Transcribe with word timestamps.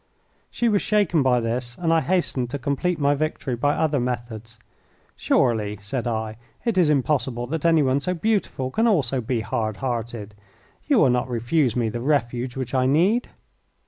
She 0.49 0.67
was 0.67 0.81
shaken 0.81 1.21
by 1.21 1.39
this, 1.41 1.77
and 1.79 1.93
I 1.93 2.01
hastened 2.01 2.49
to 2.49 2.57
complete 2.57 2.97
my 2.97 3.13
victory 3.13 3.55
by 3.55 3.75
other 3.75 3.99
methods. 3.99 4.57
"Surely," 5.15 5.77
said 5.79 6.07
I, 6.07 6.37
"it 6.65 6.75
is 6.75 6.89
impossible 6.89 7.45
that 7.45 7.67
anyone 7.67 7.99
so 7.99 8.15
beautiful 8.15 8.71
can 8.71 8.87
also 8.87 9.21
be 9.21 9.41
hard 9.41 9.77
hearted? 9.77 10.33
You 10.87 10.97
will 10.97 11.11
not 11.11 11.29
refuse 11.29 11.75
me 11.75 11.87
the 11.89 12.01
refuge 12.01 12.57
which 12.57 12.73
I 12.73 12.87
need." 12.87 13.29